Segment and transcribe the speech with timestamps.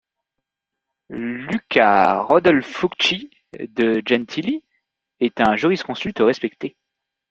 [1.09, 4.63] Luca Rodolfucci de Gentili
[5.19, 6.75] est un jurisconsulte respecté.